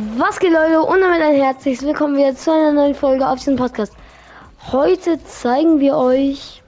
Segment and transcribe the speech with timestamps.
[0.00, 3.56] Was geht Leute und damit ein herzliches Willkommen wieder zu einer neuen Folge auf diesem
[3.56, 3.92] Podcast.
[4.70, 6.62] Heute zeigen wir euch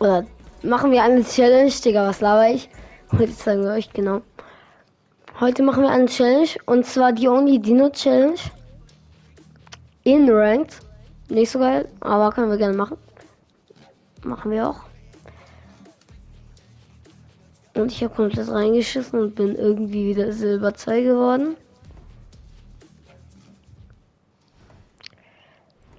[0.00, 0.24] oder
[0.62, 2.70] machen wir eine Challenge, Digga, was laber ich?
[3.12, 4.22] Heute zeigen wir euch genau.
[5.38, 8.40] Heute machen wir eine Challenge und zwar die Only Dino Challenge
[10.04, 10.80] in Ranked.
[11.28, 12.96] Nicht so geil, aber können wir gerne machen.
[14.24, 14.80] Machen wir auch.
[17.76, 21.56] Und ich habe komplett reingeschissen und bin irgendwie wieder Silber 2 geworden.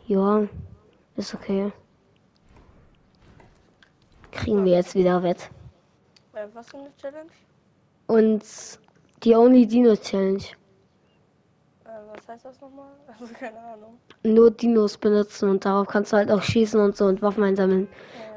[0.07, 0.47] Ja,
[1.17, 1.71] ist okay.
[4.31, 5.51] Kriegen wir jetzt wieder wett.
[6.33, 7.29] Äh, was für eine Challenge?
[8.07, 8.43] Und
[9.23, 10.43] die Only Dino Challenge.
[12.13, 12.87] Was heißt das nochmal?
[13.19, 13.97] Also keine Ahnung.
[14.23, 17.87] Nur Dinos benutzen und darauf kannst du halt auch schießen und so und Waffen einsammeln.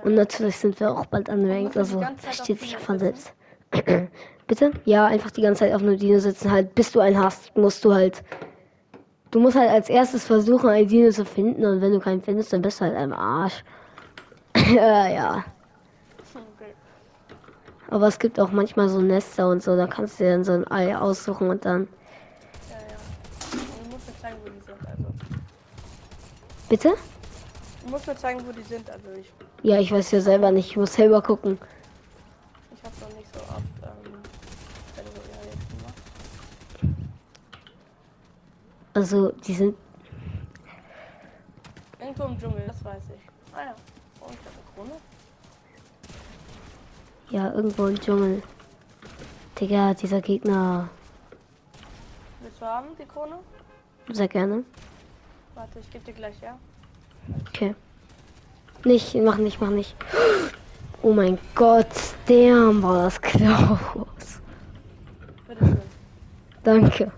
[0.03, 3.33] Und natürlich sind wir auch bald anrankt, also versteht sich ja von selbst.
[4.51, 4.73] Bitte?
[4.85, 7.85] Ja, einfach die ganze Zeit auf einem Dino sitzen, halt bis du einen hast, musst
[7.85, 8.25] du halt.
[9.31, 12.53] Du musst halt als erstes versuchen, einen Dino zu finden und wenn du keinen findest,
[12.53, 13.63] dann bist du halt am Arsch.
[14.75, 15.45] ja, ja.
[16.35, 16.75] Okay.
[17.91, 20.53] Aber es gibt auch manchmal so Nester und so, da kannst du dir dann so
[20.53, 21.87] ein Ei aussuchen und dann.
[22.71, 22.97] Ja, ja.
[23.53, 24.79] Und du musst mir zeigen, wo die sind.
[24.81, 25.15] Also.
[26.71, 26.95] Bitte?
[27.83, 28.89] Du musst mir zeigen, wo die sind.
[28.89, 29.27] Also ich,
[29.63, 31.59] Ja, ich weiß ja selber nicht, ich muss selber gucken.
[32.73, 34.15] ich habe noch nicht so oft ähm.
[38.95, 39.77] Also, die sind.
[41.99, 43.55] Irgendwo im Dschungel, das weiß ich.
[43.57, 43.75] Ah ja.
[44.21, 45.01] Und ich habe eine Krone.
[47.31, 48.43] Ja, irgendwo im Dschungel.
[49.59, 50.89] Digga, dieser Gegner.
[52.41, 53.39] Willst du haben, die Krone?
[54.13, 54.65] Sehr gerne.
[55.61, 56.59] Warte, ich gebe dir gleich, ja?
[57.49, 57.75] Okay.
[58.85, 59.95] Nicht, mach nicht, mach nicht.
[61.03, 61.87] Oh mein Gott,
[62.27, 63.21] damn, war das.
[65.47, 65.83] Bitteschön.
[66.65, 67.13] Danke.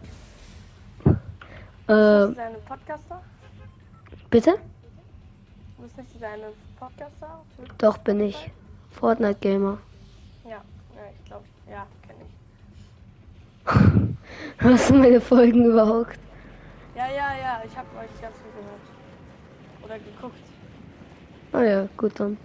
[1.05, 1.17] Bist
[1.87, 2.27] Äh,
[2.67, 3.23] Podcaster?
[4.29, 4.55] bitte?
[5.77, 6.47] Du bist nicht deine
[6.81, 7.45] Podcaster?
[7.57, 8.51] Für Doch, bin ich.
[8.91, 9.79] Fortnite Gamer.
[10.43, 10.63] Ja, ja
[11.17, 12.25] ich glaube, ja, kenne
[14.09, 14.59] ich.
[14.65, 16.19] Hast du meine Folgen überhaupt?
[16.95, 18.81] Ja, ja, ja, ich habe euch ganz viel gehört.
[19.85, 20.37] Oder geguckt.
[21.53, 22.37] Ah ja, gut dann.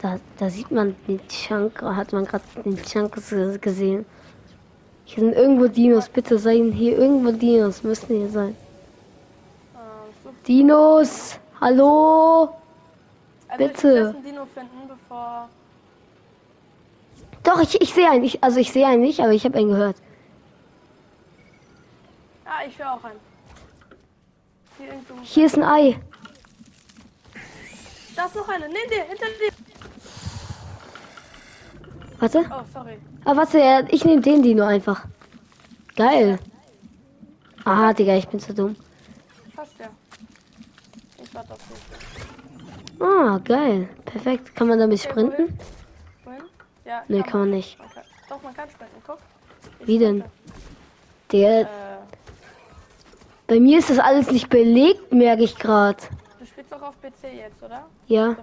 [0.00, 4.04] Da, da sieht man den Chunk, hat man gerade den Chunk ge- gesehen.
[5.04, 8.56] Hier sind irgendwo Dinos, bitte seien hier irgendwo Dinos, müssen hier sein.
[9.76, 12.48] Ähm, Dinos, hallo?
[13.48, 13.88] also Bitte.
[14.10, 15.48] Ich einen Dino finden, bevor.
[17.42, 19.70] Doch, ich, ich sehe einen, ich, also ich sehe einen nicht, aber ich habe einen
[19.70, 19.96] gehört.
[22.44, 23.18] Ah, ich höre auch einen.
[24.78, 25.14] Hier irgendwo.
[25.22, 26.00] Hier ist ein Ei.
[28.14, 28.68] Da ist noch eine.
[28.68, 29.52] Nee, nee, hinter dir.
[32.18, 32.44] Warte.
[32.50, 32.98] Oh, sorry.
[33.24, 35.06] Ah, warte, ich nehme den Dino einfach.
[35.96, 36.38] Geil.
[37.64, 38.76] Ah, Digga, ich bin zu dumm.
[39.56, 39.88] Passt ja.
[41.22, 43.02] Ich warte auf dich.
[43.02, 43.88] Ah, geil.
[44.04, 44.54] Perfekt.
[44.54, 45.44] Kann man damit Okay, sprinten?
[45.44, 45.58] Wohin?
[46.92, 47.02] Ja.
[47.08, 47.78] Nee, kann man nicht.
[47.78, 49.02] Man kann, doch, man kann sprinten.
[49.06, 49.18] Guck.
[49.80, 50.22] Ich Wie denn?
[51.30, 51.66] Der, Äh,
[53.46, 55.96] bei mir ist das alles nicht belegt, merke ich gerade.
[56.38, 57.86] du spielst doch auf PC jetzt, oder?
[58.08, 58.36] Ja.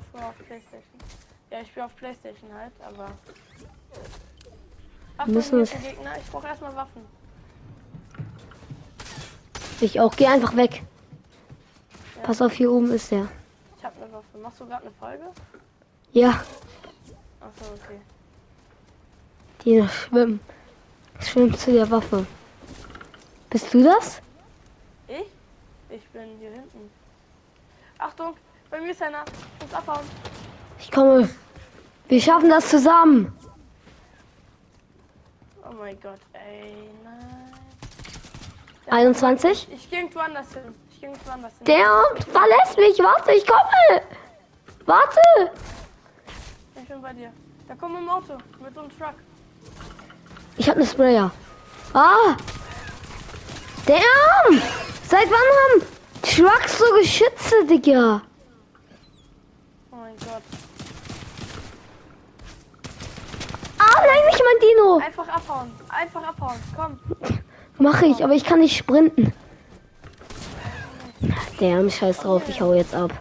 [1.52, 3.12] Ja, ich spiele auf Playstation halt, aber.
[5.18, 6.18] Achtung, Müssen ein Gegner.
[6.18, 7.06] Ich brauche erstmal Waffen.
[9.80, 10.16] Ich auch.
[10.16, 10.82] Geh einfach weg.
[12.24, 13.28] Pass auf, hier oben ist der.
[13.78, 14.38] Ich habe eine Waffe.
[14.42, 15.24] Machst du gerade eine Folge?
[16.14, 16.42] Ja,
[17.42, 18.00] Achso, okay.
[19.66, 20.40] Dino, schwimmen.
[21.20, 22.26] Schwimm zu der Waffe.
[23.50, 24.22] Bist du das?
[25.08, 25.26] Ich?
[25.90, 26.90] Ich bin hier hinten.
[27.98, 28.36] Achtung,
[28.70, 29.26] bei mir ist einer.
[29.26, 30.06] Ich muss abhauen.
[30.80, 31.30] Ich komme.
[32.08, 33.34] Wir schaffen das zusammen.
[35.64, 37.54] Oh mein Gott, ey, nein.
[38.88, 39.68] 21?
[39.72, 40.74] Ich gehe irgendwo anders hin.
[40.90, 41.66] Ich gehe irgendwo anders hin.
[41.66, 41.86] Der
[42.32, 42.98] verlässt mich.
[43.00, 44.02] Warte, ich komme.
[44.86, 45.20] Warte.
[46.82, 47.32] Ich bin bei dir.
[47.68, 49.16] Da kommt ein Auto mit so einem Truck.
[50.58, 51.32] Ich habe eine Sprayer.
[51.94, 52.36] Ah!
[53.86, 54.62] Damn!
[55.08, 55.82] Seit wann haben
[56.22, 58.22] Trucks so Geschütze, Digga?
[59.92, 60.44] Oh mein Gott.
[63.80, 65.00] Ah, nein, nicht mein Dino!
[65.04, 65.72] Einfach abhauen.
[65.90, 66.60] Einfach abhauen.
[66.76, 67.00] Komm.
[67.80, 69.34] Mache ich, aber ich kann nicht sprinten.
[71.60, 73.12] Damn, scheiß drauf, ich hau jetzt ab.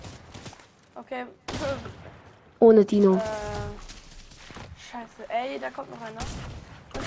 [0.95, 1.25] Okay.
[2.59, 3.15] Ohne Dino.
[3.15, 3.21] Äh,
[4.99, 5.31] scheiße.
[5.31, 6.21] Ey, da kommt noch einer.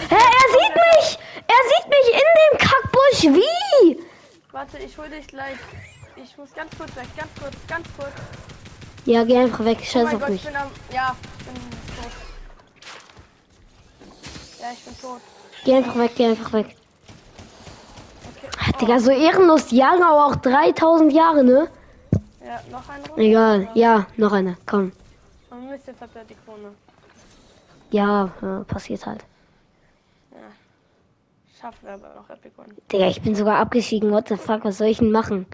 [0.09, 1.19] Hä, er sieht mich!
[1.47, 3.41] Er sieht mich in dem Kackbusch!
[3.41, 4.03] Wie?
[4.51, 5.57] Warte, ich hol dich gleich.
[6.15, 7.07] Ich muss ganz kurz weg.
[7.17, 7.55] Ganz kurz.
[7.67, 8.11] Ganz kurz.
[9.05, 10.45] Ja, geh einfach weg, Oh scheiß mein auf Gott, ich mich.
[10.45, 10.69] bin am.
[10.93, 12.11] Ja, ich bin tot.
[14.73, 15.21] ich bin tot.
[15.65, 16.75] Geh einfach weg, geh einfach weg.
[18.35, 18.49] Okay.
[18.59, 19.67] Ach, Digga, so ehrenlos.
[19.67, 21.67] Die jagen aber auch 3000 Jahre, ne?
[22.45, 23.23] Ja, noch eine Runde.
[23.23, 23.67] Egal.
[23.73, 24.57] Ja, noch eine.
[24.67, 24.91] Komm.
[25.49, 26.73] Und Mist, jetzt habt ihr die Krone.
[27.91, 28.27] Ja,
[28.67, 29.25] passiert halt.
[30.31, 30.38] Ja.
[31.59, 32.69] Schaffen wir aber noch Epic One.
[32.91, 34.11] Digga, ich bin sogar abgestiegen.
[34.11, 35.45] What the fuck, was soll ich denn machen?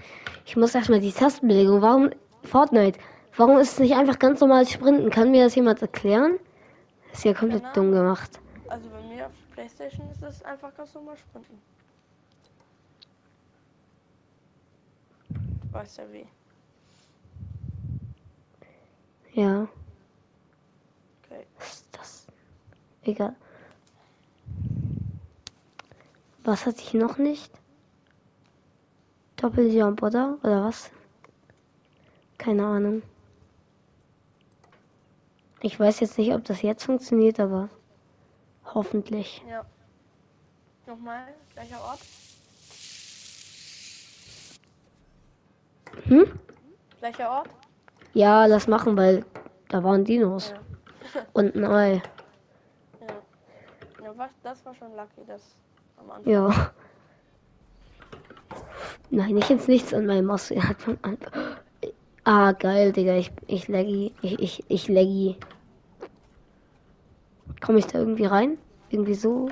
[0.45, 1.81] Ich muss erstmal die Tastenbelegung.
[1.81, 2.12] Warum,
[2.44, 3.00] Fortnite,
[3.36, 5.10] warum ist es nicht einfach ganz normal Sprinten?
[5.10, 6.39] Kann mir das jemand erklären?
[7.12, 8.40] Ist ja komplett Keine dumm gemacht.
[8.68, 11.60] Also bei mir auf Playstation ist es einfach ganz normal sprinten.
[15.30, 16.28] Du weißt ja wie.
[19.33, 19.68] Ja,
[21.30, 21.45] Okay.
[23.07, 23.33] Egal.
[26.44, 27.51] Was hatte ich noch nicht?
[29.38, 30.38] Doppeljump, oder?
[30.44, 30.92] Oder was?
[32.38, 33.01] Keine Ahnung.
[35.62, 37.69] Ich weiß jetzt nicht, ob das jetzt funktioniert, aber
[38.65, 39.42] hoffentlich.
[39.50, 39.65] Ja.
[40.86, 42.00] Nochmal, gleicher Ort.
[46.04, 46.39] Hm?
[47.00, 47.50] Gleicher Ort.
[48.13, 49.25] Ja, lass machen, weil
[49.69, 50.50] da waren Dinos.
[51.13, 51.25] Ja.
[51.31, 52.01] Und ein Ei.
[54.07, 54.18] Ja.
[54.18, 55.56] was, das war schon lucky, das
[55.98, 56.31] am Anfang.
[56.31, 56.71] Ja.
[59.09, 60.50] Nein, nicht ins Nichts an meinem Maus.
[60.51, 61.57] Er hat von Anfang.
[62.24, 63.15] Ah, geil, Digga.
[63.15, 64.13] Ich, ich laggy.
[64.21, 65.38] Ich, ich, ich laggy.
[67.62, 68.57] Komme ich da irgendwie rein?
[68.89, 69.50] Irgendwie so?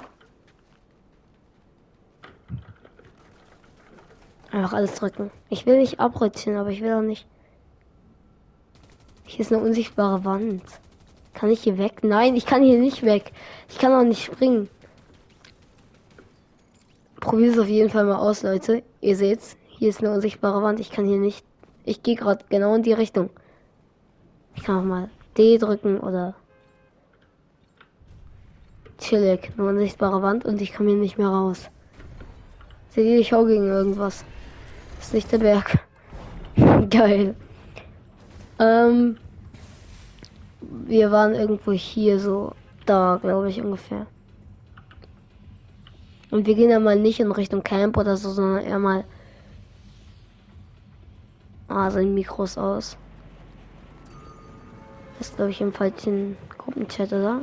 [4.51, 5.31] Einfach alles drücken.
[5.49, 7.27] Ich will nicht abrutschen, aber ich will auch nicht.
[9.25, 10.63] Hier ist eine unsichtbare Wand.
[11.35, 12.01] Kann ich hier weg?
[12.01, 13.33] Nein, ich kann hier nicht weg.
[13.69, 14.69] Ich kann auch nicht springen.
[17.19, 18.83] Probier es auf jeden Fall mal aus, Leute.
[19.01, 20.79] Ihr seht's, hier ist eine unsichtbare Wand.
[20.79, 21.45] Ich kann hier nicht.
[21.83, 23.29] Ich gehe gerade genau in die Richtung.
[24.55, 26.35] Ich kann auch mal D drücken oder
[28.97, 29.51] chillig.
[29.57, 31.69] Eine unsichtbare Wand und ich komme hier nicht mehr raus.
[32.91, 34.23] Seht ihr, ich hau gegen irgendwas.
[34.97, 35.79] Das ist nicht der Berg.
[36.89, 37.35] Geil.
[38.57, 39.17] Ähm,
[40.69, 42.53] wir waren irgendwo hier so
[42.85, 44.07] da, glaube ich ungefähr.
[46.31, 49.03] Und wir gehen ja mal nicht in Richtung Camp oder so, sondern eher mal.
[51.67, 52.97] Ah, sein Mikro ist aus.
[55.17, 57.41] Das ist, glaube ich, im falschen Gruppenchat, oder?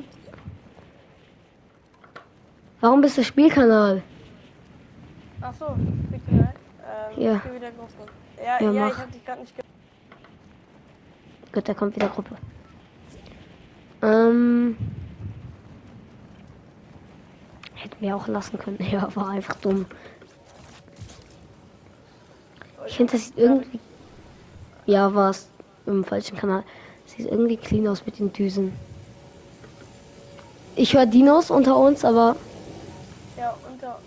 [2.81, 4.03] Warum bist du Spielkanal?
[5.41, 5.67] Ach so,
[6.07, 6.55] Spielkanal.
[7.17, 7.43] Ähm, Ja.
[7.45, 8.13] Ich wieder Gruppe.
[8.45, 9.65] Ja, Ja, ja, ich hab dich gerade nicht ge
[11.53, 12.37] Gut, da kommt wieder Gruppe.
[14.03, 14.77] Ähm.
[17.75, 18.79] Hätten wir auch lassen können.
[18.91, 19.87] Ja, war einfach dumm.
[22.87, 23.79] Ich finde, das sieht irgendwie.
[24.87, 25.49] Ja, war es
[25.87, 26.65] im falschen Kanal.
[27.07, 28.73] Sieht irgendwie clean aus mit den Düsen.
[30.75, 32.35] Ich höre Dinos unter uns, aber
[33.37, 33.99] Ja, unter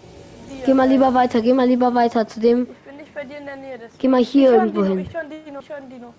[0.50, 0.65] dir.
[0.65, 2.63] geh mal lieber weiter, geh mal lieber weiter zu dem.
[2.63, 3.77] Ich bin nicht bei dir in der Nähe.
[3.77, 4.00] Deswegen.
[4.00, 5.00] Geh mal hier irgendwo hin.
[5.00, 6.13] Ich höre Dino, ich höre einen Dino.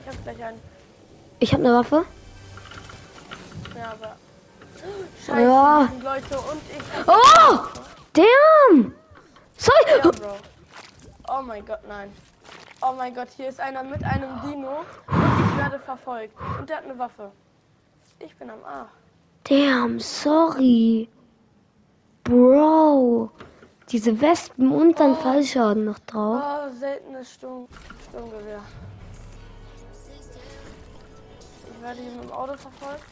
[0.00, 0.58] Ich hab gleich einen.
[1.40, 2.04] Ich habe eine Waffe.
[3.82, 4.16] Aber.
[5.26, 5.88] Scheiße, Ja.
[6.02, 7.06] Leute und ich.
[7.06, 7.58] Oh!
[8.12, 8.94] Damn!
[9.56, 10.00] Sorry!
[10.02, 10.36] Ja, Bro.
[11.28, 12.12] Oh mein Gott, nein.
[12.82, 16.34] Oh mein Gott, hier ist einer mit einem Dino und ich werde verfolgt.
[16.58, 17.30] Und der hat eine Waffe.
[18.18, 18.90] Ich bin am Arsch.
[19.44, 21.08] Damn, sorry.
[22.24, 23.30] Bro.
[23.88, 26.42] Diese Wespen und dann Fallschaden noch drauf.
[26.42, 27.68] Oh, seltenes Sturm
[28.08, 28.60] Sturmgewehr.
[31.66, 33.04] Ich werde hier mit dem Auto verfolgt.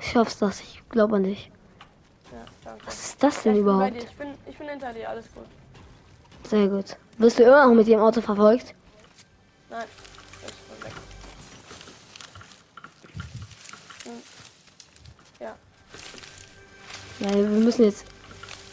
[0.00, 0.60] Schaffst das?
[0.60, 1.50] Ich glaube an dich.
[2.32, 2.86] Ja, danke.
[2.86, 3.94] Was ist das denn ich bin überhaupt?
[3.94, 4.02] dir.
[4.02, 5.44] Ich bin, ich bin hinter dir, alles gut.
[6.48, 6.96] Sehr gut.
[7.18, 8.74] Wirst du immer noch mit dem Auto verfolgt?
[9.70, 9.84] Nein,
[10.46, 10.92] ich bin weg.
[14.04, 14.22] Hm.
[15.40, 15.54] Ja,
[17.20, 18.04] Ja, wir müssen jetzt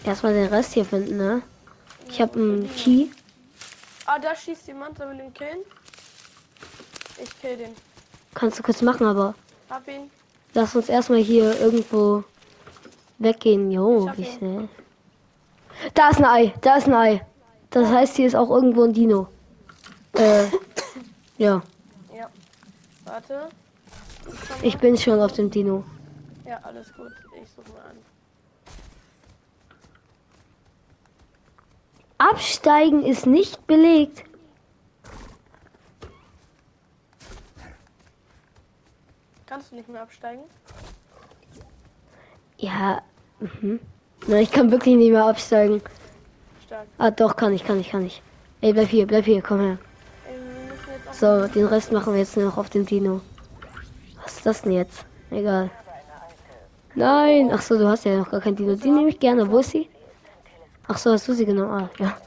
[0.03, 1.41] erstmal den Rest hier finden, ne?
[2.07, 3.07] Ich habe einen Key.
[4.05, 5.59] Ah, da schießt jemand, sollen wir den killen?
[7.21, 7.75] Ich kill den.
[8.35, 9.33] Kannst du kurz machen, aber
[9.69, 10.11] Hab ihn.
[10.55, 12.23] Lass uns erstmal hier irgendwo
[13.19, 13.69] weggehen.
[13.69, 14.67] Jo, wie schnell.
[15.93, 17.25] Da ist ein Ei, da ist ein Ei.
[17.69, 19.27] Das heißt, hier ist auch irgendwo ein Dino.
[20.13, 20.45] Äh,
[21.37, 21.61] ja.
[22.15, 22.29] Ja.
[23.03, 23.49] Warte.
[24.61, 25.83] Ich, Ich bin schon auf dem Dino.
[26.47, 27.11] Ja, alles gut.
[27.41, 27.97] Ich suche mal an.
[32.17, 34.23] Absteigen ist nicht belegt.
[39.55, 40.43] Kannst du nicht mehr absteigen?
[42.57, 43.01] Ja,
[43.39, 43.79] mhm.
[44.27, 45.81] Nein, ich kann wirklich nicht mehr absteigen.
[46.65, 46.87] Stark.
[46.97, 48.21] Ah, doch, kann ich, kann ich, kann ich.
[48.59, 49.77] Ey, bleib hier, bleib hier, komm her.
[50.27, 50.35] Ey,
[50.93, 53.21] jetzt auch So, den Rest machen wir jetzt nur noch auf dem Dino.
[54.25, 55.05] Was ist das denn jetzt?
[55.31, 55.69] Egal.
[56.93, 57.49] Nein.
[57.53, 58.75] Ach so, du hast ja noch gar kein Dino.
[58.75, 59.49] Die nehme ich gerne.
[59.49, 59.89] Wo ist sie?
[60.89, 61.71] Ach so, hast du sie genommen?
[61.71, 62.17] Ah, ja.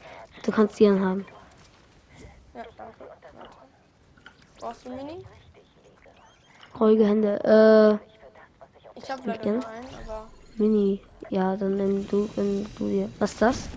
[0.41, 1.25] Du kannst die dann haben.
[2.55, 3.03] Ja, danke.
[4.59, 5.23] Brauchst du Mini?
[6.79, 7.99] Ruhige Hände.
[8.95, 10.27] Ich habe leider nur einen, aber.
[10.57, 11.01] Äh, Mini.
[11.29, 13.09] Ja, dann nimm du, wenn du dir.
[13.19, 13.69] Was ist das?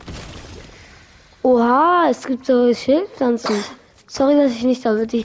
[1.43, 3.57] Oha, es gibt so Schildpflanzen.
[4.07, 5.25] Sorry, dass ich nicht da bin.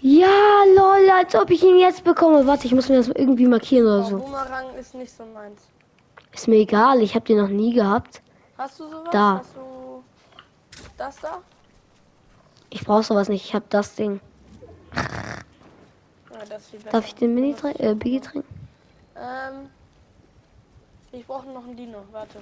[0.00, 0.26] Ja,
[0.76, 2.46] lol, als ob ich ihn jetzt bekomme.
[2.46, 4.18] Warte, ich muss mir das irgendwie markieren oder Oh, so.
[4.18, 5.62] Boomerang ist nicht so meins.
[6.32, 8.20] Ist mir egal, ich habe den noch nie gehabt.
[8.58, 9.08] Hast du sowas?
[9.12, 9.38] Da.
[9.38, 10.04] Hast du
[10.98, 11.38] das da?
[12.70, 14.20] Ich brauche sowas nicht, ich habe das Ding.
[14.94, 16.33] Ja, das ist viel besser.
[16.90, 17.82] Darf ich den Mini trinken?
[17.82, 18.48] Äh, Biggie trinken?
[19.16, 19.70] Ähm,
[21.12, 22.04] ich brauche noch einen Dino.
[22.12, 22.38] Warte.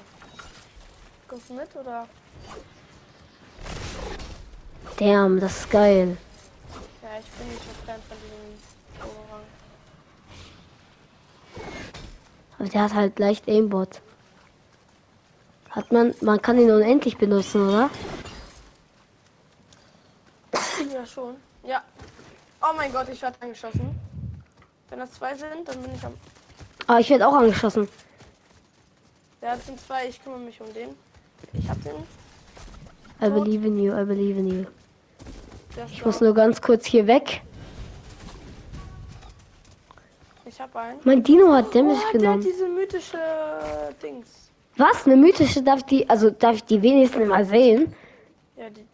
[1.29, 2.07] Kommst du mit oder?
[4.99, 6.17] Damn, das ist geil.
[7.03, 8.59] Ja, ich bin nicht so Fan von diesem
[9.01, 9.43] Boomerang.
[12.59, 14.01] Aber der hat halt leicht Aimbot.
[15.71, 17.91] Hat man, man kann ihn unendlich benutzen, oder?
[20.93, 21.37] Ja, schon.
[22.73, 23.95] Oh mein Gott, ich werde angeschossen.
[24.89, 26.15] Wenn das zwei sind, dann bin ich am.
[26.87, 27.87] Ah, ich werde auch angeschossen.
[29.43, 30.09] Ja, das sind zwei.
[30.09, 30.91] Ich kümmere mich um den.
[31.53, 31.93] Ich hab den.
[33.21, 34.67] I believe in you, I believe in you.
[35.91, 37.43] Ich muss nur ganz kurz hier weg.
[40.47, 40.99] Ich hab einen.
[41.05, 42.41] Mein Dino hat Oh, Damage der hat genommen.
[42.41, 43.19] diese mythische
[44.03, 44.51] Dings.
[44.77, 45.07] Was?
[45.07, 45.63] Eine mythische?
[45.63, 47.95] Darf die, also darf ich die wenigstens mal sehen?
[48.57, 48.87] Ja, die.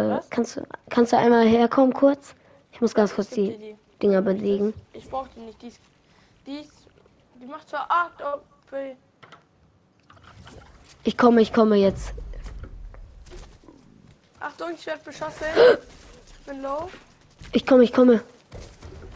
[0.00, 2.34] Äh, kannst du, kannst du einmal herkommen kurz?
[2.76, 4.74] Ich muss ganz kurz dir die Dinger belegen.
[4.92, 5.62] Ich brauch die nicht.
[5.62, 5.80] Die ist.
[6.46, 6.72] Die, ist,
[7.40, 8.96] die macht zwar 8 OP.
[11.04, 12.12] Ich komme, ich komme jetzt.
[14.40, 15.46] Achtung, ich werde beschossen.
[16.44, 16.90] bin low.
[17.52, 18.22] Ich komme, ich komme.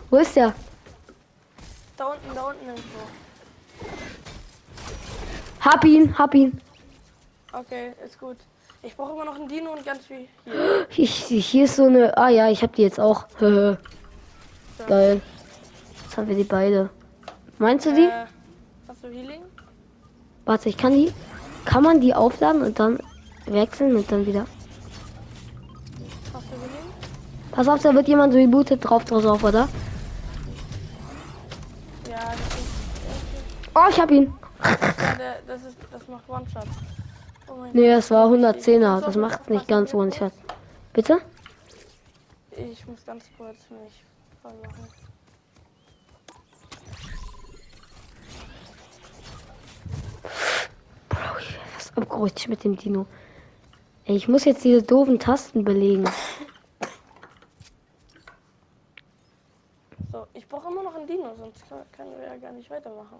[0.08, 0.54] Wo ist der?
[1.98, 3.00] Da unten, da unten irgendwo.
[5.60, 6.58] Hab ihn, hab ihn.
[7.52, 8.38] Okay, ist gut.
[8.82, 10.86] Ich brauche immer noch einen Dino und ganz viel hier.
[10.96, 12.16] Ich, ich- hier ist so eine.
[12.16, 13.26] Ah ja, ich hab die jetzt auch.
[13.38, 15.20] Geil.
[16.02, 16.88] Jetzt haben wir die beide.
[17.58, 18.06] Meinst du die?
[18.06, 18.24] Äh,
[18.88, 19.42] hast du Healing?
[20.46, 21.12] Warte, ich kann die.
[21.66, 22.98] Kann man die aufladen und dann
[23.44, 24.46] wechseln und dann wieder.
[26.32, 26.86] Hast du Healing?
[27.52, 29.68] Pass auf, da wird jemand rebootet drauf, drauf, drauf, oder?
[32.08, 33.70] Ja, das ist.
[33.74, 34.32] Oh, ich hab ihn.
[34.64, 35.76] Ja, der, das ist.
[35.92, 36.64] Das macht One-Shot.
[37.72, 38.98] Nee, das war Gott, 110er.
[38.98, 40.32] ich- Das macht nicht ich- ganz One-Shot.
[40.92, 41.18] Bitte?
[42.56, 44.04] Ich muss ganz kurz mich
[44.42, 44.88] voll machen.
[51.08, 53.06] Bro, ich wär fast abgerutscht mit dem Dino.
[54.04, 56.04] Ey, ich muss jetzt diese doofen Tasten belegen.
[60.12, 63.18] So, ich brauche immer noch einen Dino, sonst kann, können wir ja gar nicht weitermachen.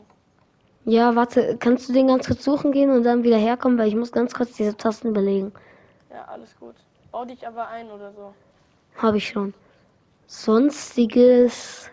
[0.85, 3.97] Ja, warte, kannst du den ganz kurz suchen gehen und dann wieder herkommen, weil ich
[3.97, 5.53] muss ganz kurz diese Tasten belegen.
[6.11, 6.75] Ja, alles gut.
[7.13, 8.35] Bau dich aber ein oder so.
[8.97, 9.55] Habe ich schon.
[10.27, 11.91] Sonstiges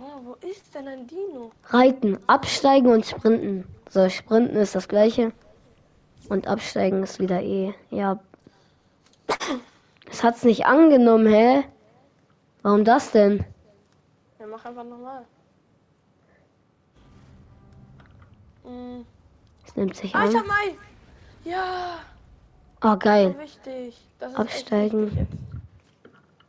[0.00, 1.50] Oh, wo ist denn ein Dino?
[1.66, 3.64] Reiten, Absteigen und Sprinten.
[3.88, 5.32] So, Sprinten ist das gleiche.
[6.28, 7.74] Und Absteigen ist wieder eh.
[7.90, 8.20] Ja.
[10.10, 11.64] Es hat's nicht angenommen, hä?
[12.62, 13.44] Warum das denn?
[14.38, 15.24] Ja, mach einfach nochmal.
[19.66, 20.40] Es nimmt sich Ah, ich an.
[20.40, 20.76] hab Mai!
[21.44, 21.98] Ja,
[22.82, 23.34] Oh, geil.
[23.38, 24.00] wichtig.
[24.18, 25.26] Das ist Absteigen.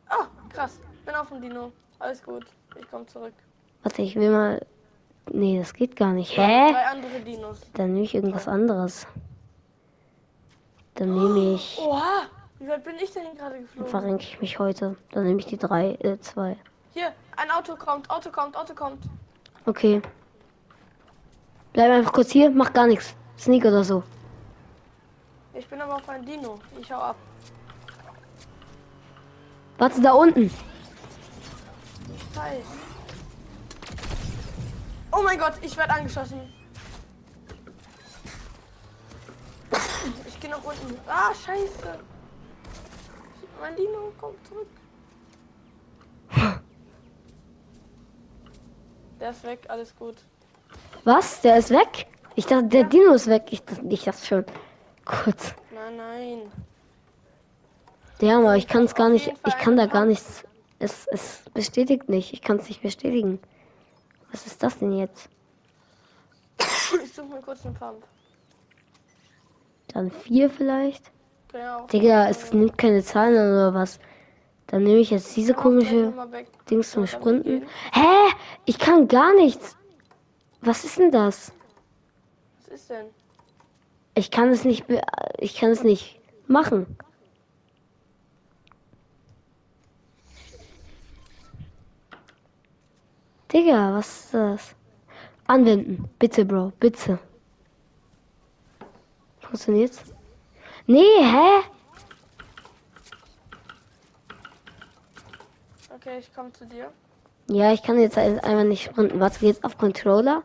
[0.08, 0.78] Ah, krass.
[1.04, 1.72] Bin auf dem Dino.
[1.98, 2.46] Alles gut.
[2.78, 3.32] Ich komm zurück.
[3.82, 4.64] Warte, ich will mal.
[5.32, 6.36] Nee, das geht gar nicht.
[6.36, 6.72] Hä?
[6.72, 7.60] Drei andere Dinos.
[7.74, 9.06] Dann nehme ich irgendwas anderes.
[10.94, 11.78] Dann nehme ich.
[11.80, 12.22] Oha!
[12.58, 13.90] Wie weit bin ich denn gerade geflogen?
[13.90, 14.96] Verrenke ich mich heute.
[15.12, 16.56] Dann nehme ich die drei, äh, zwei.
[16.92, 19.02] Hier, ein Auto kommt, Auto kommt, Auto kommt.
[19.66, 20.02] Okay.
[21.72, 23.14] Bleib einfach kurz hier, mach gar nichts.
[23.38, 24.02] Sneak oder so.
[25.54, 26.58] Ich bin aber auf ein Dino.
[26.80, 27.16] Ich hau ab.
[29.78, 30.50] Warte da unten.
[32.34, 32.64] Scheiß.
[35.12, 36.52] Oh mein Gott, ich werde angeschossen.
[40.26, 40.98] Ich gehe nach unten.
[41.06, 41.98] Ah, scheiße.
[43.60, 44.68] Mein Dino kommt zurück.
[49.20, 50.16] Der ist weg, alles gut.
[51.04, 51.40] Was?
[51.40, 52.06] Der ist weg?
[52.34, 53.44] Ich dachte, der Dino ist weg.
[53.50, 54.44] Ich, ich dachte schon.
[55.04, 55.54] Kurz.
[55.74, 56.52] Nein, nein.
[58.20, 59.32] Der, aber ich kann es gar nicht.
[59.46, 60.44] Ich kann da gar nichts.
[60.78, 62.32] Es, es bestätigt nicht.
[62.32, 63.40] Ich kann es nicht bestätigen.
[64.30, 65.28] Was ist das denn jetzt?
[67.04, 68.02] Ich suche mir kurz einen Pump.
[69.88, 71.10] Dann vier vielleicht?
[71.52, 71.86] Genau.
[71.86, 73.98] Digga, es nimmt keine Zahlen an oder was?
[74.68, 76.12] Dann nehme ich jetzt diese komische.
[76.70, 77.66] Dings zum Sprinten.
[77.92, 78.32] Hä?
[78.66, 79.76] Ich kann gar nichts.
[80.62, 81.52] Was ist denn das?
[82.58, 83.06] Was ist denn?
[84.14, 85.00] Ich kann es nicht, be-
[85.38, 86.98] ich kann es nicht machen.
[93.52, 94.74] Digga, was ist das?
[95.46, 96.08] Anwenden.
[96.18, 96.72] Bitte, Bro.
[96.78, 97.18] Bitte.
[99.40, 100.02] Funktioniert's?
[100.86, 101.62] Nee, hä?
[105.94, 106.92] Okay, ich komme zu dir.
[107.50, 109.18] Ja, ich kann jetzt einfach nicht sprinten.
[109.18, 110.44] Warte, geht's auf Controller?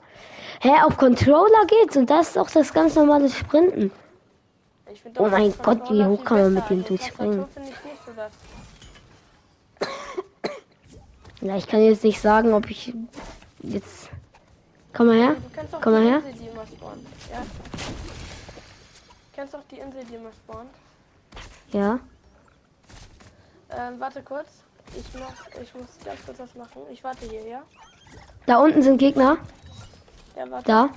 [0.61, 3.91] Hä, auf Controller geht's und das ist doch das ganz normale Sprinten.
[4.85, 7.45] Find Oh doch mein Gott, wie hoch kann man mit dem durchspringen?
[7.45, 7.61] So.
[11.41, 12.91] Ja, ich kann jetzt nicht sagen, ob ich
[13.61, 14.09] jetzt.
[14.93, 15.35] Komm mal her.
[15.35, 16.17] Du doch Komm mal her.
[16.17, 17.05] Insel, die immer spawnt.
[17.31, 17.43] Ja.
[19.35, 20.71] Kennst doch die Insel, die immer spawnt.
[21.71, 21.99] Ja.
[23.69, 24.64] Ähm, warte kurz.
[24.93, 26.81] Ich mach, ich muss ganz kurz was machen.
[26.91, 27.63] Ich warte hier, ja?
[28.45, 29.37] Da unten sind Gegner.
[30.35, 30.67] Ja, warte.
[30.67, 30.89] Da.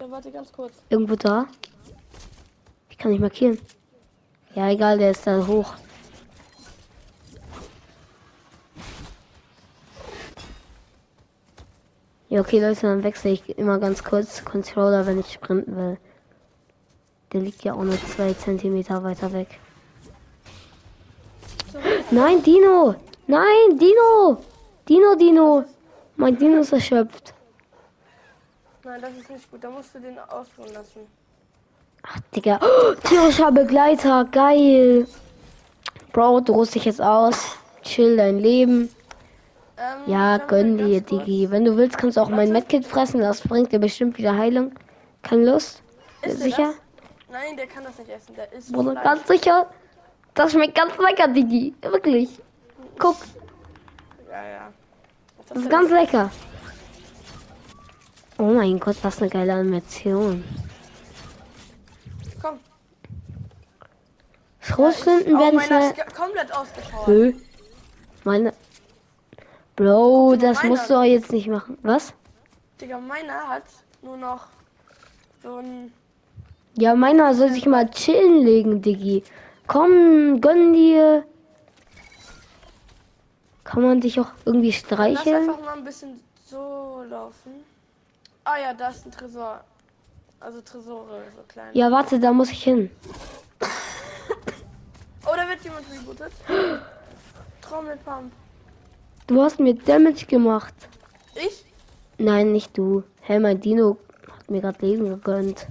[0.00, 0.72] Ja, warte ganz kurz.
[0.88, 1.46] Irgendwo da.
[2.88, 3.58] Ich kann nicht markieren.
[4.54, 5.74] Ja, egal, der ist da hoch.
[12.28, 15.98] Ja, okay, Leute, dann wechsle ich immer ganz kurz Controller, wenn ich sprinten will.
[17.32, 19.60] Der liegt ja auch nur zwei Zentimeter weiter weg.
[22.10, 22.94] Nein, Dino!
[23.26, 24.38] Nein, Dino!
[24.88, 25.64] Dino, Dino!
[26.16, 27.32] Mein Dino ist erschöpft.
[28.84, 29.62] nein, das ist nicht gut.
[29.64, 31.00] Da musst du den ausruhen lassen.
[32.02, 32.60] Ach, Digga.
[32.62, 35.06] Oh, tierischer Begleiter, geil.
[36.12, 37.56] Bro, du ruhst dich jetzt aus.
[37.82, 38.90] Chill dein Leben.
[39.78, 41.50] Ähm, Ja, gönn dir, Digi.
[41.50, 43.20] Wenn du willst, kannst du auch mein Medkit fressen.
[43.20, 44.72] Das bringt dir bestimmt wieder Heilung.
[45.22, 45.82] Keine Lust?
[46.26, 46.66] Sicher?
[46.66, 46.74] Das?
[47.30, 48.34] Nein, der kann das nicht essen.
[48.34, 49.66] Der ist Bruder, ganz sicher.
[50.34, 51.74] Das schmeckt ganz lecker, Digi.
[51.82, 52.28] Wirklich.
[52.98, 53.16] Guck,
[54.30, 54.72] Ja, ja.
[55.48, 56.30] Das ist ganz lecker.
[58.38, 60.42] Oh mein Gott, was eine geile Animation.
[62.40, 62.58] Komm.
[64.60, 66.06] Schrotflinten oh, werden meiner schnell...
[66.16, 67.34] komplett ausgepowert.
[68.24, 68.52] Meine...
[69.76, 71.78] Bro, dir das musst du jetzt nicht machen.
[71.82, 72.14] Was?
[72.80, 73.64] Digga, meiner hat
[74.02, 74.46] nur noch
[75.42, 75.92] so ein.
[76.76, 79.22] Ja, meiner soll sich mal chillen legen, Diggi.
[79.66, 81.24] Komm, gönn dir.
[83.64, 85.48] Kann man dich auch irgendwie Lass streicheln?
[85.48, 87.52] einfach mal ein bisschen so laufen.
[88.44, 89.62] Ah ja, da ist ein Tresor.
[90.40, 91.70] Also Tresore, so klein.
[91.72, 92.90] Ja, warte, da muss ich hin.
[95.24, 96.32] Oh, da wird jemand rebootet.
[97.60, 98.32] Trommelpump.
[99.28, 100.74] Du hast mir Damage gemacht.
[101.36, 101.64] Ich?
[102.18, 103.04] Nein, nicht du.
[103.20, 103.98] Hä, mein Dino
[104.36, 105.68] hat mir gerade Leben gegönnt.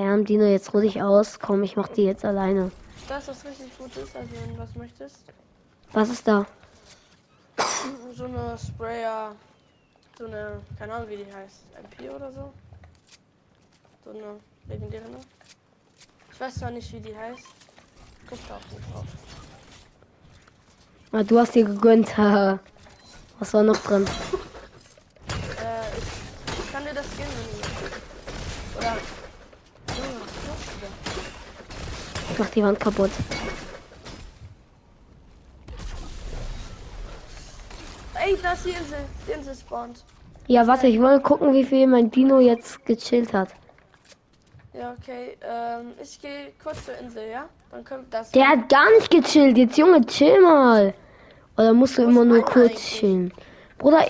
[0.00, 1.38] Damn, Dino, jetzt ruh dich aus.
[1.38, 2.70] Komm, ich mach die jetzt alleine.
[3.06, 5.24] Das ist richtig gut ist, also wenn du was möchtest.
[5.92, 6.46] Was ist da?
[8.14, 9.36] So eine Sprayer.
[10.18, 11.64] So eine, keine Ahnung wie die heißt.
[11.84, 12.50] MP oder so.
[14.06, 15.04] So eine legendäre.
[15.10, 15.18] ne?
[16.32, 17.44] Ich weiß zwar nicht wie die heißt.
[18.26, 19.04] Guck da auch nicht drauf.
[21.12, 22.16] Ah, du hast dir gegönnt.
[22.16, 22.58] haha.
[23.38, 24.06] Was war noch drin?
[24.06, 28.78] Äh, ich, ich kann dir das geben, wenn du.
[28.78, 28.96] Oder.
[28.96, 29.99] Junge, was machst du da?
[32.32, 33.10] Ich mach die Wand kaputt.
[38.14, 38.98] Ey, da ist die Insel.
[39.26, 40.04] Die Insel spawnt.
[40.46, 43.48] Ja, warte, ich wollte gucken, wie viel mein Dino jetzt gechillt hat.
[44.72, 45.36] Ja, okay.
[45.42, 47.48] Ähm, ich gehe kurz zur Insel, ja?
[47.70, 48.30] Dann kommt das.
[48.32, 49.56] Der hat gar nicht gechillt.
[49.58, 50.94] Jetzt, Junge, chill mal.
[51.56, 52.84] Oder musst du Was immer nur kurz eigentlich?
[52.98, 53.32] chillen?
[53.78, 54.04] Bruder,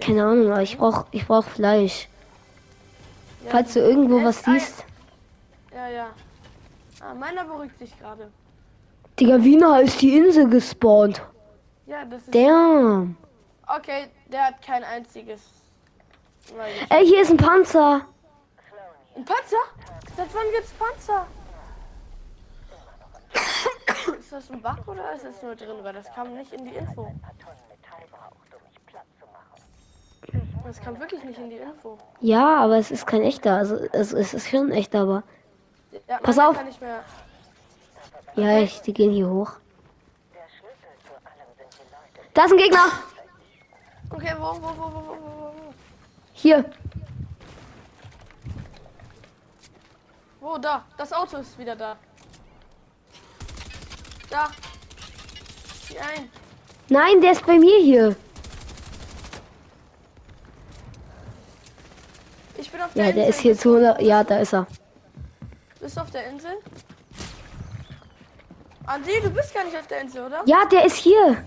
[0.00, 2.08] keine Ahnung, aber ich brauch, ich brauch Fleisch.
[3.44, 4.84] Ja, Falls du irgendwo was siehst.
[5.80, 6.10] Ja, ja.
[7.00, 8.30] Ah, meiner beruhigt sich gerade.
[9.18, 11.22] Digga, wie nah ist die Insel gespawnt?
[11.86, 12.34] Ja, das ist.
[12.34, 13.16] Damn.
[13.66, 15.40] Okay, der hat kein einziges.
[16.90, 18.02] Ey, hier ist ein Panzer.
[19.16, 19.64] Ein Panzer?
[20.18, 21.26] Seit wann gibt's Panzer?
[24.18, 25.78] ist das ein Bug oder ist es nur drin?
[25.82, 27.10] Weil das kam nicht in die Info.
[30.62, 31.96] Das kam wirklich nicht in die Info.
[32.20, 33.54] Ja, aber es ist kein echter.
[33.54, 35.22] Also, es, es ist schon echt, aber.
[36.08, 36.56] Ja, Pass auf.
[36.56, 37.02] Kann nicht mehr.
[38.36, 39.52] Ja, ich, die gehen hier hoch.
[42.34, 42.86] Da ist ein Gegner.
[44.10, 45.74] Okay, wo, wo, wo, wo, wo, wo, wo?
[46.32, 46.64] Hier.
[50.40, 50.84] Wo, da?
[50.96, 51.96] Das Auto ist wieder da.
[54.30, 54.44] Da.
[56.14, 56.30] Ein.
[56.88, 58.16] Nein, der ist bei mir hier.
[62.56, 63.20] Ich bin auf der Ja, Insel.
[63.22, 63.70] der ist hier zu.
[63.70, 64.66] du- 100 Ja, da ist er.
[65.80, 66.52] Bist du auf der Insel?
[68.86, 70.42] Andi, du bist gar nicht auf der Insel, oder?
[70.46, 71.44] Ja, der ist hier.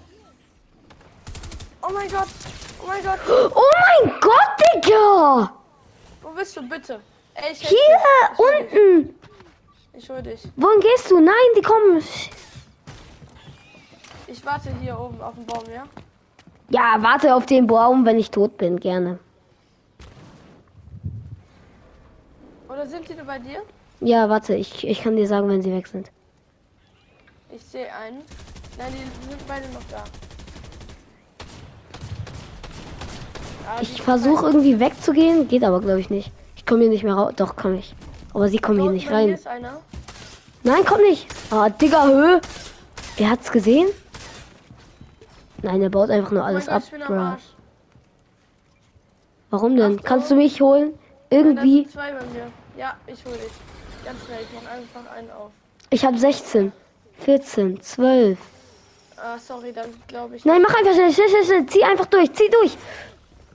[1.81, 2.27] Oh mein Gott.
[2.81, 3.19] Oh mein Gott.
[3.29, 3.51] Oh
[4.01, 5.53] mein Gott, Digga!
[6.21, 6.99] Wo bist du bitte?
[7.35, 7.77] Ey, Hier,
[8.37, 8.71] hol dich.
[8.71, 9.19] unten!
[9.93, 10.47] Ich hol dich.
[10.55, 11.19] Wohin gehst du?
[11.19, 12.01] Nein, die kommen.
[14.27, 15.83] Ich warte hier oben auf dem Baum, ja?
[16.69, 19.19] Ja, warte auf den Baum, wenn ich tot bin, gerne.
[22.69, 23.61] Oder sind die nur bei dir?
[23.99, 26.11] Ja, warte, ich, ich kann dir sagen, wenn sie weg sind.
[27.51, 28.19] Ich sehe einen.
[28.77, 30.03] Nein, die sind beide noch da.
[33.69, 36.31] Ah, Ich versuche irgendwie wegzugehen, geht aber glaube ich nicht.
[36.55, 37.33] Ich komme hier nicht mehr raus.
[37.35, 37.95] Doch, kann ich.
[38.33, 39.29] Aber sie kommen hier nicht rein.
[39.29, 39.79] ist einer.
[40.63, 41.27] Nein, komm nicht.
[41.51, 42.41] Ah, Digga, Höhe.
[43.17, 43.87] Er hat's gesehen?
[45.61, 46.83] Nein, er baut einfach nur Oh alles Gott, ab.
[47.07, 47.37] Bro.
[49.49, 49.91] Warum denn?
[49.93, 50.03] Achtung.
[50.03, 50.93] Kannst du mich holen?
[51.29, 51.87] Irgendwie.
[51.93, 52.47] mir.
[52.75, 53.51] Ja, ich hol dich.
[54.05, 55.51] Ganz schnell, ich mach einfach einen auf.
[55.89, 56.71] Ich habe 16,
[57.19, 58.37] 14, 12.
[59.17, 60.43] Ah, sorry, dann glaube ich.
[60.43, 61.65] Nein, mach einfach schnell, schnell, schnell, schnell.
[61.67, 62.75] Zieh einfach durch, zieh durch.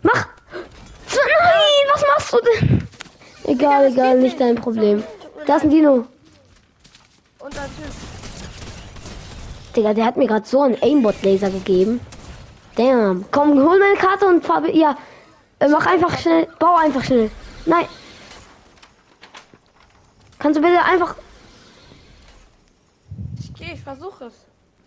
[0.02, 0.28] Mach.
[0.52, 2.88] Nein, was machst du denn?
[3.44, 4.54] Egal, das egal, nicht dein.
[4.54, 4.98] Problem.
[4.98, 5.70] Mir Da ist ein.
[5.70, 6.06] Dino.
[7.40, 7.92] Und ein Typ.
[9.76, 12.00] Digga, der hat mir gerade so einen Aimbot-Laser gegeben.
[12.76, 13.24] Damn.
[13.30, 14.66] Komm, hol meine Karte und fahr.
[14.70, 14.96] Ja.
[15.61, 16.48] Mach einfach schnell.
[16.58, 17.30] Bau einfach schnell.
[17.66, 17.87] Nein.
[20.38, 21.16] Kannst du bitte einfach.
[23.38, 24.35] Ich gehe, ich versuche es.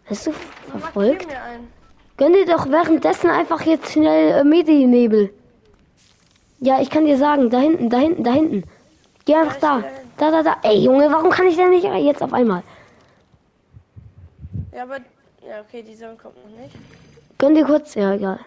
[0.08, 0.32] Bist du
[0.70, 1.28] verfolgt?
[2.18, 5.34] Gönn dir doch währenddessen einfach jetzt schnell äh, Medi-Nebel.
[6.60, 8.64] Ja, ich kann dir sagen, da hinten, da hinten, da hinten.
[9.26, 9.84] Geh einfach da.
[10.18, 10.58] Da, da, da.
[10.62, 12.64] Ey, Junge, warum kann ich denn nicht jetzt auf einmal?
[14.74, 14.98] Ja, aber.
[15.48, 16.76] Ja, okay, die Sonne kommt noch nicht.
[17.40, 17.96] Gönn dir kurz.
[17.96, 18.40] Ja, egal.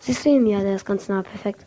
[0.00, 0.46] Siehst du ihn?
[0.46, 1.22] Ja, der ist ganz nah.
[1.22, 1.64] Perfekt.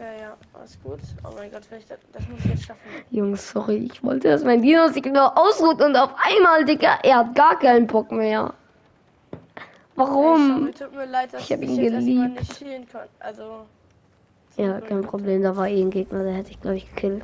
[0.00, 1.00] Ja, ja, alles gut.
[1.24, 2.80] Oh mein Gott, ich das, muss ich jetzt schaffen.
[3.10, 7.18] Jungs, sorry, ich wollte, dass mein Dino sich genau ausruht und auf einmal, Digga, er
[7.18, 8.54] hat gar keinen Bock mehr.
[9.96, 10.58] Warum?
[10.58, 12.40] sorry, tut mir leid, dass Ich hab ihn erstmal geliebt.
[12.40, 13.08] nicht healen konnte.
[13.18, 13.66] Also.
[14.56, 17.22] Ja, kein Problem, da war eh ein Gegner, der hätte ich, glaube ich, gekillt.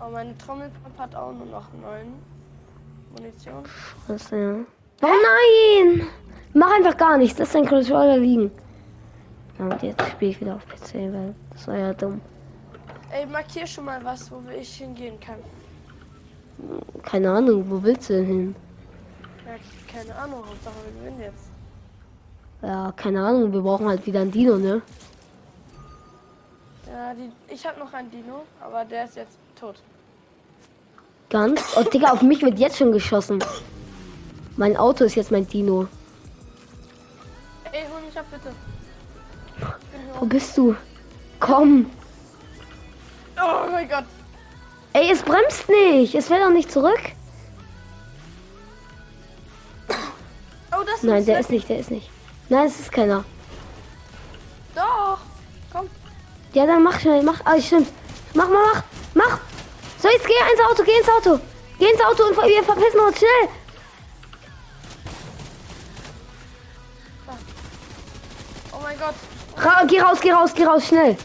[0.00, 2.14] Oh, meine Trommelpumpe hat auch nur noch neun
[3.14, 3.64] Munition.
[4.06, 4.54] Was, ja.
[5.02, 6.06] Oh nein!
[6.54, 8.50] Mach einfach gar nichts, lass dein Controller liegen.
[9.58, 12.20] Und jetzt spiele ich wieder auf PC, weil das war ja dumm.
[13.10, 15.38] Ey, markier schon mal was, wo ich hingehen kann.
[17.02, 18.56] Keine Ahnung, wo willst du denn hin?
[19.46, 19.56] Ja,
[19.92, 21.50] keine Ahnung, Hauptsache wir gewinnen jetzt.
[22.62, 24.80] Ja, keine Ahnung, wir brauchen halt wieder ein Dino, ne?
[26.86, 29.82] Ja, die, ich habe noch einen Dino, aber der ist jetzt tot.
[31.30, 31.76] Ganz?
[31.76, 33.42] Oh, Digga, auf mich wird jetzt schon geschossen.
[34.56, 35.88] Mein Auto ist jetzt mein Dino.
[37.74, 38.54] Ey, hol mich ab, bitte.
[40.20, 40.76] Wo bist du?
[41.40, 41.90] Komm.
[43.36, 44.04] Oh mein Gott.
[44.92, 46.14] Ey, es bremst nicht.
[46.14, 47.00] Es fährt auch nicht zurück.
[49.88, 52.08] Oh, das ist Nein, ein der ist nicht, der ist nicht.
[52.48, 53.24] Nein, es ist keiner.
[54.76, 55.18] Doch.
[55.72, 55.90] Komm.
[56.52, 57.40] Ja, dann mach schnell, mach.
[57.44, 57.88] Ah, stimmt.
[58.34, 58.82] Mach, mach, mach,
[59.14, 59.40] mach.
[60.00, 61.40] So, jetzt geh ins Auto, geh ins Auto.
[61.80, 63.48] Geh ins Auto und wir verpissen uns schnell.
[68.94, 69.64] Mein Gott.
[69.64, 71.16] Ra geh raus, geh raus, geh raus, schnell.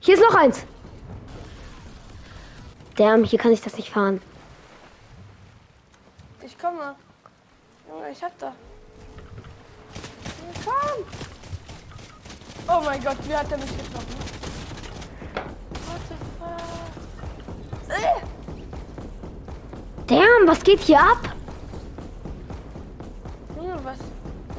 [0.00, 0.64] Hier ist noch eins.
[2.96, 4.20] Damn, hier kann ich das nicht fahren.
[6.44, 6.94] Ich komme.
[7.88, 8.52] Junge, ich hab da.
[10.64, 11.04] Komm.
[12.68, 14.16] Oh mein Gott, wie hat er mich getroffen?
[15.86, 16.16] What the
[17.86, 17.96] fuck?
[17.96, 18.20] Äh.
[20.06, 21.34] Damn, was geht hier ab?
[23.56, 24.17] Junge, was, was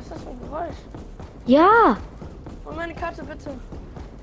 [0.10, 0.76] ist das für ein Geräusch?
[1.46, 1.98] Ja.
[2.66, 3.52] Hol meine Karte bitte.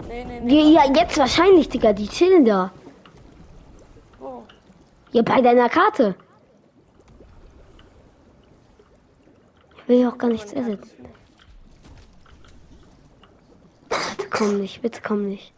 [0.09, 0.73] Nee, nee, nee.
[0.73, 1.93] Ja, jetzt wahrscheinlich, Digga.
[1.93, 2.73] Die chillen da.
[4.19, 4.43] Wo?
[5.13, 6.15] Ja, bei deiner Karte.
[9.77, 10.81] Ich will ja auch gar nichts nicht.
[13.89, 15.53] Bitte komm nicht, bitte komm nicht.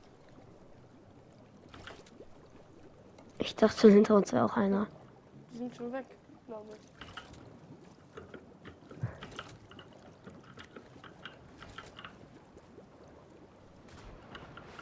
[3.38, 4.86] Ich dachte schon, hinter uns wäre auch einer.
[5.52, 6.04] Die sind schon weg,
[6.46, 6.87] glaube ich.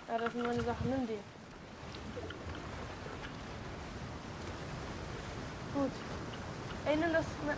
[0.08, 0.90] Ja, das sind meine Sachen.
[0.90, 1.18] Nimm die.
[5.74, 5.90] Gut.
[6.86, 7.56] Ey, nimm das mit.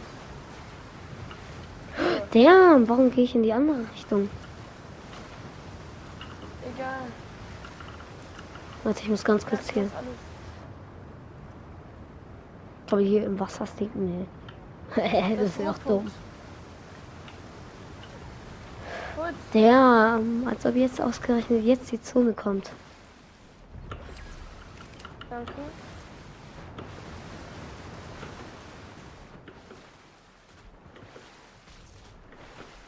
[2.33, 4.31] Damn, warum gehe ich in die andere Richtung?
[6.75, 7.01] Egal.
[8.85, 9.85] Warte, ich muss ganz kurz ist hier.
[12.81, 14.27] Ich glaube, hier im Wasser stinken.
[14.97, 15.37] Nee.
[15.37, 16.11] das wäre auch dumm.
[19.55, 22.71] Der, als ob jetzt ausgerechnet jetzt die Zone kommt.
[25.31, 25.53] Danke.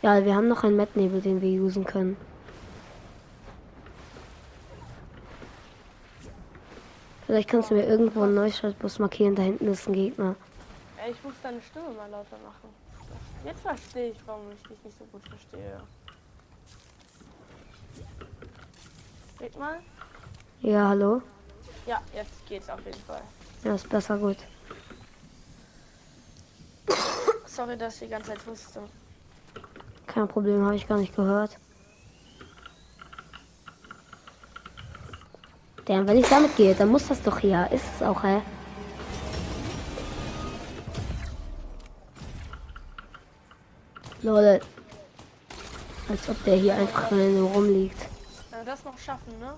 [0.02, 2.16] Ja, wir haben noch einen Metnebel, den wir usen können.
[7.26, 10.34] Vielleicht kannst du mir irgendwo einen Neustartbus markieren, da hinten ist ein Gegner.
[11.08, 12.68] Ich muss deine Stimme mal lauter machen.
[13.44, 15.80] Jetzt verstehe ich, warum ich dich nicht so gut verstehe.
[19.40, 19.78] Red mal.
[20.60, 21.22] Ja, hallo?
[21.86, 23.22] Ja, jetzt geht's auf jeden Fall.
[23.64, 24.36] Ja, ist besser gut.
[27.46, 28.82] Sorry, dass ich die ganze Zeit wusste.
[30.06, 31.56] Kein Problem, habe ich gar nicht gehört.
[35.88, 37.66] Denn wenn ich damit gehe, dann muss das doch hier.
[37.72, 38.42] Ist es auch, hä?
[44.20, 44.60] Lol.
[46.10, 48.09] Als ob der hier einfach nur rumliegt.
[48.60, 49.54] Wir das noch schaffen, ne?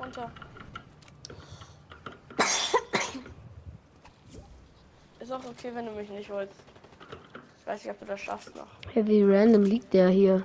[0.00, 0.32] Runter.
[5.20, 6.52] Ist auch okay, wenn du mich nicht holst.
[7.60, 8.66] Ich weiß nicht, ob du das schaffst noch.
[8.92, 10.42] Hey, wie random liegt der hier?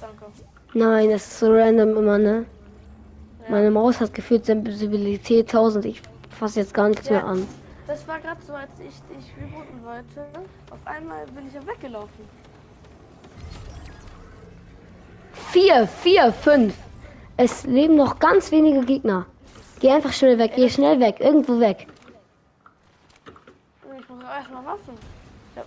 [0.00, 0.26] Danke.
[0.72, 2.46] Nein, das ist so random immer, ne?
[3.48, 5.84] Meine Maus hat gefühlt Sensibilität 1000.
[5.86, 7.16] Ich fasse jetzt gar nichts Ja.
[7.16, 7.48] mehr an.
[7.86, 10.26] Das war gerade so, als ich dich rebooten wollte.
[10.70, 12.24] Auf einmal bin ich ja weggelaufen.
[15.32, 16.74] Vier, vier, fünf.
[17.38, 19.24] Es leben noch ganz wenige Gegner.
[19.80, 21.86] Geh einfach schnell weg, geh schnell weg, irgendwo weg.
[23.98, 24.94] Ich muss erstmal Waffen.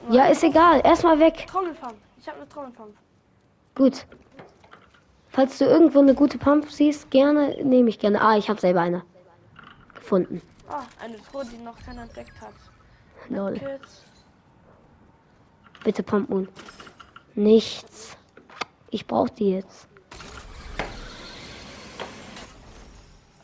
[0.09, 1.47] Ja, ist egal, erstmal weg.
[1.47, 1.95] Trommelpump.
[2.19, 2.93] Ich habe eine Trommelpump.
[3.75, 4.05] Gut.
[5.31, 8.21] Falls du irgendwo eine gute Pump siehst, gerne, nehme ich gerne.
[8.21, 9.03] Ah, ich habe selber eine
[10.11, 10.41] gefunden.
[10.67, 12.53] Ah, eine Truhe, die noch keiner entdeckt hat.
[13.29, 13.59] Lol.
[15.85, 16.49] Bitte Pump Moon.
[17.35, 18.17] Nichts.
[18.89, 19.87] Ich brauche die jetzt.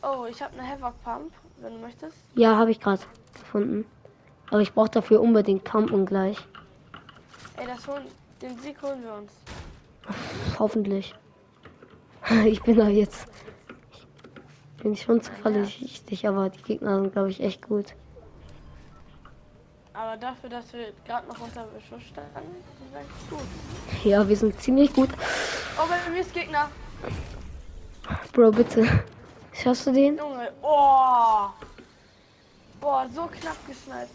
[0.02, 2.18] Oh, ich habe eine Havoc Pump, wenn du möchtest.
[2.34, 3.86] Ja, habe ich gerade gefunden.
[4.50, 6.36] Aber ich brauche dafür unbedingt Pump Moon gleich.
[7.56, 8.04] Ey, das holen,
[8.42, 9.32] den Sieg holen wir uns.
[10.58, 11.14] Hoffentlich.
[12.46, 13.26] Ich bin da jetzt.
[14.76, 17.94] Ich bin schon zuverlässig, aber die Gegner sind, glaube ich, echt gut.
[19.92, 22.54] Aber dafür, dass wir gerade noch unter Beschuss standen,
[22.92, 24.04] sind gut.
[24.04, 25.08] Ja, wir sind ziemlich gut.
[25.76, 26.70] Oh, bei mir ist Gegner.
[28.32, 28.86] Bro, bitte.
[29.52, 30.16] Schaffst du den?
[30.16, 31.48] Junge, oh.
[32.80, 34.08] Boah, so knapp geschnallt.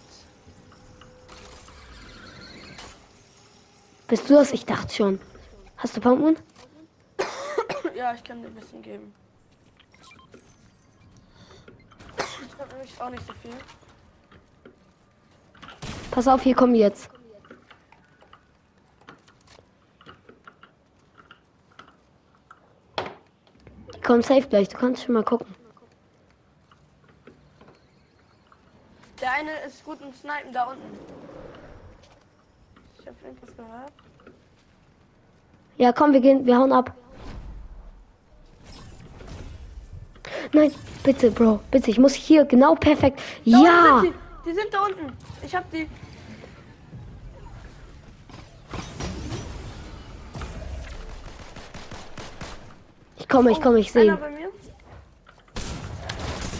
[4.08, 4.54] Bist du das?
[4.54, 5.19] Ich dachte schon.
[5.76, 6.38] Hast du Pump Moon?
[7.95, 9.13] Ja, ich kann dir ein bisschen geben.
[12.17, 13.51] Ich habe nämlich auch nicht so viel.
[16.12, 17.10] Pass auf, hier kommen jetzt.
[23.95, 25.56] Die kommen safe gleich, du kannst schon mal gucken.
[29.21, 30.99] Der eine ist gut im Snipen da unten.
[32.99, 33.93] Ich habe irgendwas gehört.
[35.77, 36.93] Ja, komm, wir gehen, wir hauen ab.
[40.53, 40.71] Nein,
[41.03, 43.19] bitte, Bro, bitte, ich muss hier genau perfekt.
[43.45, 43.99] Da Ja!
[44.01, 44.49] sind die.
[44.49, 45.17] die sind da unten.
[45.43, 45.89] Ich hab die.
[53.17, 54.17] Ich komme, ich komme, ich sehe.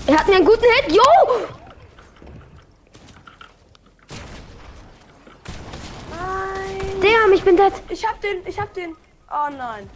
[0.08, 0.95] Er hat mir einen guten Hit.
[0.95, 1.01] Jo!
[6.12, 7.01] Nein.
[7.01, 7.73] Damn, ich bin dead.
[7.89, 8.45] Ich hab den.
[8.45, 8.95] Ich hab den.
[9.29, 9.89] Oh nein.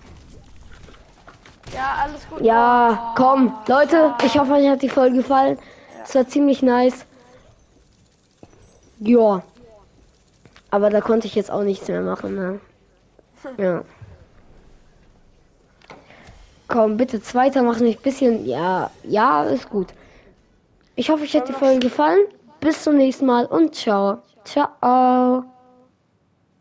[1.73, 2.41] Ja, alles gut.
[2.41, 5.57] Ja, Oh, komm, Leute, ich hoffe, euch hat die Folge gefallen.
[6.03, 7.05] Es war ziemlich nice.
[8.99, 9.41] Ja.
[10.71, 12.59] Aber da konnte ich jetzt auch nichts mehr machen, ne?
[13.57, 13.83] Ja.
[16.67, 18.45] Komm, bitte zweiter machen mich ein bisschen.
[18.45, 19.87] Ja, ja, ist gut.
[20.95, 22.19] Ich hoffe, euch hat die Folge gefallen.
[22.59, 24.17] Bis zum nächsten Mal und ciao.
[24.43, 25.45] Ciao.